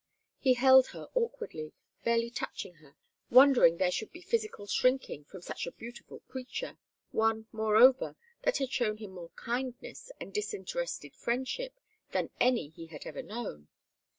[0.39, 2.95] He held her awkwardly, barely touching her,
[3.29, 6.79] wondering there should be physical shrinking from such a beautiful creature,
[7.11, 11.79] one, moreover, that had shown him more kindness and disinterested friendship
[12.13, 13.67] than any he had ever known.